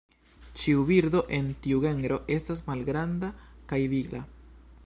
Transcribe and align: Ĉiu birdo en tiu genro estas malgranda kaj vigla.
Ĉiu 0.61 0.85
birdo 0.91 1.21
en 1.37 1.51
tiu 1.67 1.83
genro 1.85 2.19
estas 2.39 2.65
malgranda 2.71 3.33
kaj 3.73 3.83
vigla. 3.97 4.25